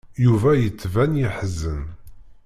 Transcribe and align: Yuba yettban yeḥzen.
Yuba 0.25 0.49
yettban 0.57 1.11
yeḥzen. 1.21 1.83